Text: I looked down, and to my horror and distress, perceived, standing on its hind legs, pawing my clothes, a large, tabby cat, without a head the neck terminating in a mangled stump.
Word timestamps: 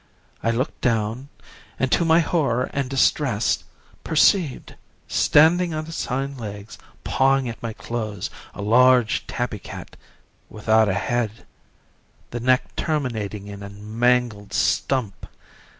I 0.41 0.49
looked 0.49 0.81
down, 0.81 1.29
and 1.77 1.91
to 1.91 2.03
my 2.03 2.21
horror 2.21 2.71
and 2.73 2.89
distress, 2.89 3.63
perceived, 4.03 4.73
standing 5.07 5.75
on 5.75 5.85
its 5.85 6.05
hind 6.05 6.39
legs, 6.39 6.79
pawing 7.03 7.53
my 7.61 7.73
clothes, 7.73 8.31
a 8.55 8.63
large, 8.63 9.27
tabby 9.27 9.59
cat, 9.59 9.95
without 10.49 10.89
a 10.89 10.95
head 10.95 11.45
the 12.31 12.39
neck 12.39 12.75
terminating 12.75 13.45
in 13.45 13.61
a 13.61 13.69
mangled 13.69 14.53
stump. 14.53 15.27